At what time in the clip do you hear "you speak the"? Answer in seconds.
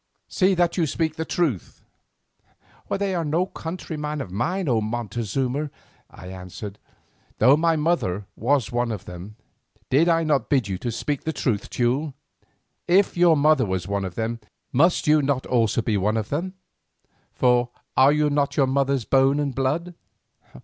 10.67-11.31